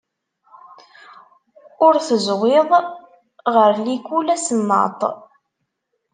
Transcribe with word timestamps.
Ul 1.87 1.95
teẓwid 2.07 2.69
ɣel 3.53 3.73
likul 3.85 4.27
asennaṭ. 4.35 5.01